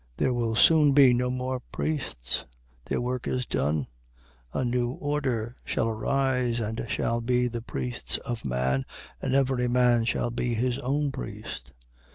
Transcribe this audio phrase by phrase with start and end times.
[0.17, 2.43] There will soon be no more priests.
[2.85, 3.85] Their work is done.
[4.51, 8.83] A new order shall arise, and they shall be the priests of man,
[9.21, 11.71] and every man shall be his own priest.